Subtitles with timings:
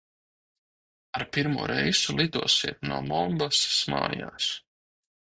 [1.19, 4.49] Ar pirmo reisu lidosiet no Mombasas mājās!